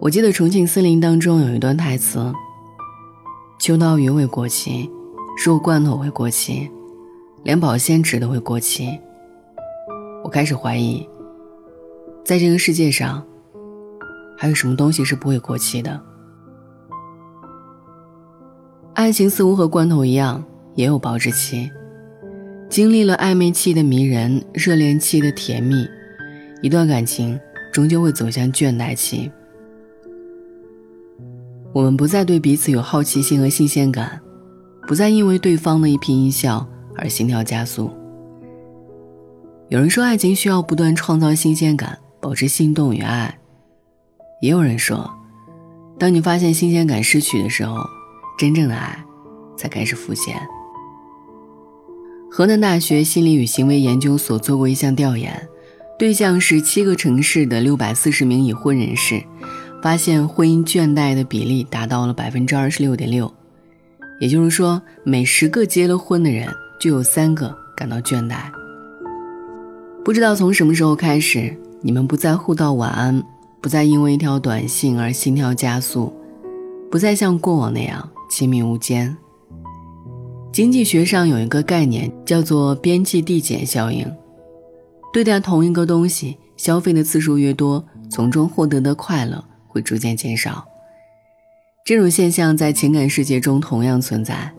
[0.00, 2.30] 我记得《重庆森林》当中有一段台词
[3.58, 4.90] ：“秋刀鱼会过期，
[5.42, 6.70] 肉罐头会过期，
[7.42, 8.98] 连保鲜纸都会过期。”
[10.22, 11.08] 我开始怀疑，
[12.22, 13.26] 在这个世界上，
[14.36, 15.98] 还有什么东西是不会过期的？
[18.92, 20.44] 爱情似乎和罐头一样，
[20.74, 21.70] 也有保质期。
[22.68, 25.88] 经历了暧昧期的迷人，热恋期的甜蜜，
[26.60, 27.40] 一段感情
[27.72, 29.30] 终究会走向倦怠期。
[31.72, 34.20] 我们不再对彼此有好奇心和新鲜感，
[34.88, 37.90] 不再因为对方的一颦一笑而心跳加速。
[39.68, 43.32] 有人说，爱情需要不断创造新鲜感，保持心动与爱；
[44.42, 45.08] 也有人说，
[45.96, 47.78] 当你发现新鲜感失去的时候，
[48.36, 48.98] 真正的爱
[49.56, 50.34] 才开始浮现。
[52.28, 55.48] 河南大学心理与行为研究所做过一项调研，
[56.00, 59.22] 对象是七个城市的六百四十名已婚人士。
[59.82, 63.30] 发现婚姻倦怠的比例达到了百分之二十六点六，
[64.18, 66.48] 也就是说，每十个结了婚的人
[66.80, 68.50] 就有三个感到倦怠。
[70.02, 73.22] 不知道从什么时候开始，你们不再互道晚安，
[73.60, 76.10] 不再因为一条短信而心跳加速，
[76.90, 79.14] 不再像过往那样亲密无间。
[80.50, 84.10] 经济学上有一个概念叫做边际递减效应，
[85.12, 89.44] 对待同一个东西，消费的次数越多，从中获得的快乐。
[89.72, 90.66] 会逐渐减少。
[91.84, 94.52] 这种现象在情感世界中同样存在。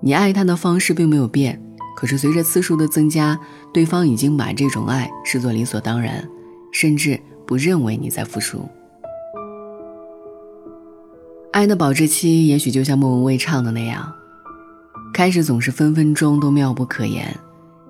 [0.00, 1.62] 你爱他的方式并没有变，
[1.96, 3.38] 可是随着次数的增加，
[3.72, 6.28] 对方已经把这种爱视作理所当然，
[6.72, 8.68] 甚至不认为你在付出。
[11.52, 14.12] 爱的保质期也许就像莫文蔚唱的那样，
[15.14, 17.32] 开始总是分分钟都妙不可言，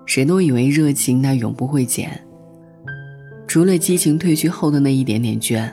[0.06, 2.20] 谁都以为热情它永不会减，
[3.46, 5.70] 除了激情褪去后的那一点点倦。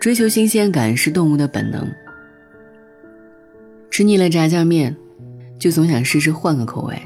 [0.00, 1.86] 追求新鲜感是动物的本能。
[3.90, 4.94] 吃腻了炸酱面，
[5.58, 6.96] 就总想试试换个口味。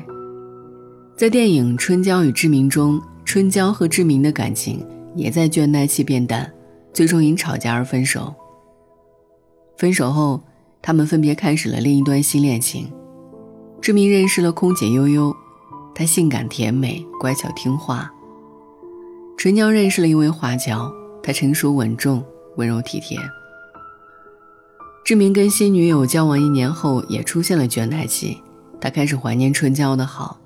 [1.16, 4.84] 在电影《春娇与志明》中，春娇和志明的感情
[5.14, 6.50] 也在倦怠期变淡，
[6.92, 8.34] 最终因吵架而分手。
[9.76, 10.42] 分手后，
[10.82, 12.90] 他们分别开始了另一段新恋情。
[13.80, 15.34] 志明认识了空姐悠悠，
[15.94, 18.12] 她性感甜美、乖巧听话。
[19.38, 20.92] 春娇认识了一位华侨，
[21.22, 22.22] 他成熟稳重。
[22.56, 23.16] 温柔体贴。
[25.04, 28.42] 志明跟新女友交往一年后，也出现了倦怠期。
[28.80, 30.38] 他开始怀念春娇的好。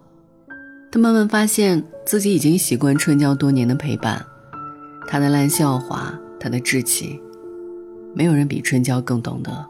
[0.93, 4.25] 他慢慢发现自己已经习惯春娇多年的陪伴，
[5.09, 7.19] 她的烂笑话，她的志气，
[8.15, 9.67] 没有人比春娇更懂得。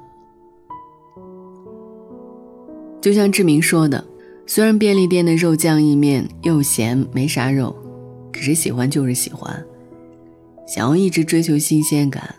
[3.05, 4.03] 就像志明说的
[4.49, 7.77] ：“虽然便利店的肉酱意面又咸没啥肉，
[8.33, 9.63] 可是喜欢就是喜欢。”
[10.67, 12.35] 想要一直追求新鲜感，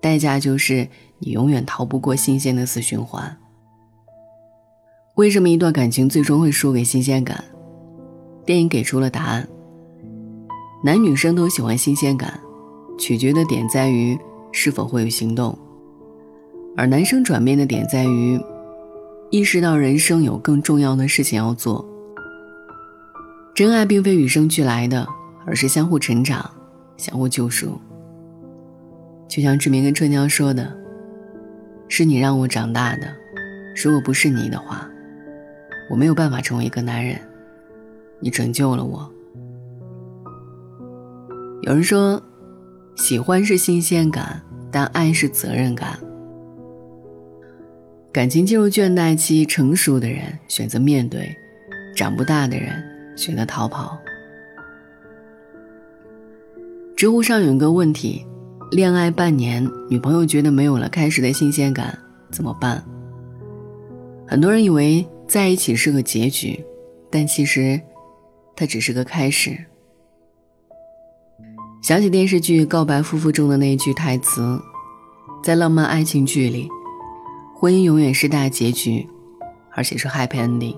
[0.00, 0.88] 代价就是
[1.20, 3.38] 你永远逃不过新鲜的死循环。
[5.14, 7.44] 为什么一段感情最终会输给新鲜感？
[8.44, 9.48] 电影给出了答案。
[10.82, 12.40] 男女生都喜欢新鲜感，
[12.98, 14.18] 取决的点在于
[14.50, 15.56] 是否会有行动，
[16.76, 18.36] 而男生转变的点在于
[19.30, 21.86] 意识到人生有更重要的事情要做。
[23.54, 25.06] 真爱并非与生俱来的，
[25.44, 26.50] 而是相互成长。
[26.96, 27.80] 相互救赎，
[29.28, 30.76] 就像志明跟春娇说的
[31.86, 33.06] ：“是你让我长大的，
[33.76, 34.90] 如果不是你的话，
[35.88, 37.16] 我没有办法成为一个男人。
[38.18, 39.08] 你拯救了我。”
[41.62, 42.20] 有人说，
[42.96, 46.00] 喜欢是新鲜感，但爱是责任感。
[48.18, 51.32] 感情进入倦怠期，成熟的人选择面对，
[51.94, 52.68] 长不大的人
[53.16, 53.96] 选择逃跑。
[56.96, 58.26] 知乎上有一个问题：
[58.72, 61.96] 恋爱半年，女朋友觉得没有了开始的新鲜感，
[62.32, 62.84] 怎么办？
[64.26, 66.64] 很多人以为在一起是个结局，
[67.08, 67.80] 但其实，
[68.56, 69.56] 它只是个开始。
[71.82, 74.60] 想起电视剧《告白夫妇》中的那一句台词
[75.40, 76.68] ：“在浪漫爱情剧里，
[77.60, 79.08] 婚姻永远是大结局，
[79.74, 80.76] 而且是 happy ending。”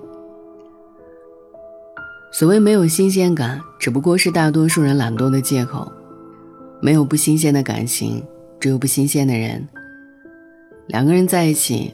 [2.33, 5.91] 所谓没有新鲜感，只不过是大多数人懒惰的借口。
[6.81, 8.23] 没有不新鲜的感情，
[8.59, 9.67] 只有不新鲜的人。
[10.87, 11.93] 两个人在一起，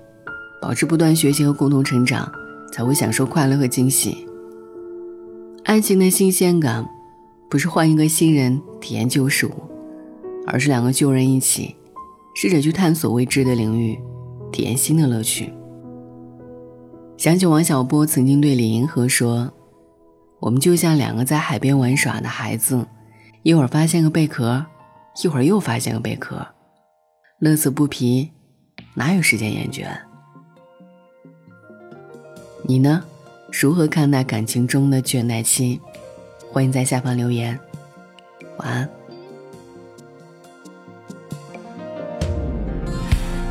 [0.61, 2.31] 保持不断学习和共同成长，
[2.71, 4.25] 才会享受快乐和惊喜。
[5.65, 6.87] 爱情的新鲜感，
[7.49, 9.51] 不是换一个新人体验旧事物，
[10.45, 11.75] 而是两个旧人一起，
[12.33, 13.99] 试着去探索未知的领域，
[14.57, 15.53] 体验新的乐趣。
[17.15, 19.53] 想起王小波曾经对李银河说
[20.41, 22.83] ：“我们就像两个在海边玩耍的孩子。”
[23.43, 24.65] 一会儿发现个贝壳，
[25.23, 26.43] 一会儿又发现个贝壳，
[27.37, 28.31] 乐此不疲，
[28.95, 29.85] 哪有时间厌倦？
[32.63, 33.03] 你呢？
[33.51, 35.79] 如何看待感情中的倦怠期？
[36.51, 37.57] 欢迎在下方留言。
[38.57, 38.89] 晚安。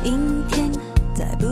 [0.03, 0.56] 阴天，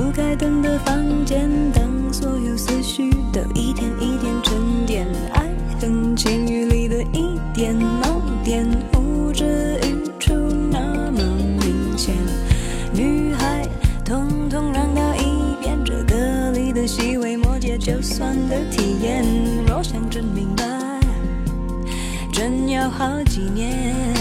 [0.00, 5.46] 不开灯的房间，当所有思绪都一点一点沉淀，爱
[5.78, 10.32] 恨情欲里的一点盲点，呼之欲出
[10.70, 11.22] 那么
[11.60, 12.14] 明显。
[12.94, 13.68] 女孩，
[14.02, 19.22] 统统让到一边，这歌里的细微末节，就算的体验。
[19.66, 20.64] 若想真明白，
[22.32, 24.19] 真要好几年。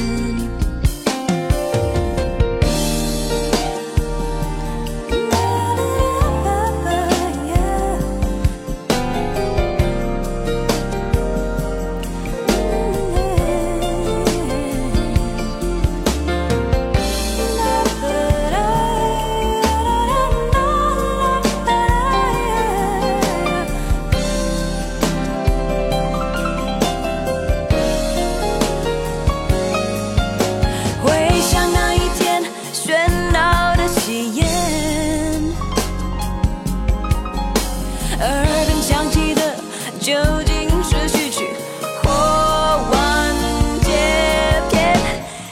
[40.10, 41.48] 究竟是序曲
[42.02, 43.32] 或完
[43.82, 43.92] 结
[44.72, 44.98] 篇？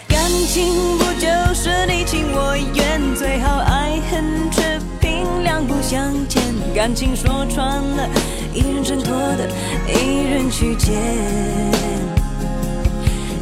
[0.09, 0.17] 感
[0.47, 6.41] 情不就是你情我愿，最好爱恨持平，两不相欠。
[6.75, 8.09] 感情说穿了，
[8.51, 9.47] 一人挣脱的，
[9.87, 10.95] 一人去捡。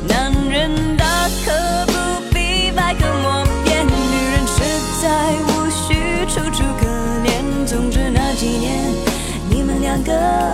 [0.10, 1.54] 男人大可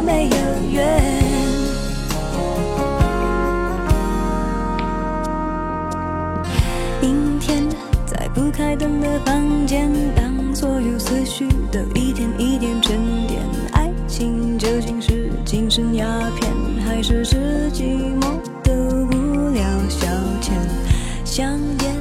[0.06, 0.36] 没有
[0.72, 1.02] 缘。
[7.02, 7.64] 阴天，
[8.06, 12.98] 在不开灯的房间，当所有思绪都一点一点沉
[13.28, 13.42] 淀，
[13.74, 16.06] 爱情究竟是精神鸦
[16.40, 16.52] 片，
[16.86, 20.08] 还是是寂寞的无聊消
[20.42, 20.52] 遣？
[21.24, 21.96] 香烟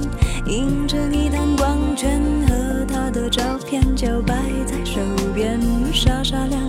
[0.46, 4.34] 映成一滩光圈，和他的照片就摆
[4.66, 5.00] 在手
[5.32, 5.60] 边，
[5.92, 6.59] 傻傻两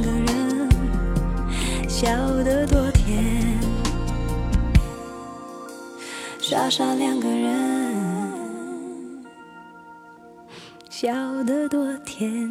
[6.72, 9.26] 傻两个人，
[10.90, 12.50] 笑得多甜。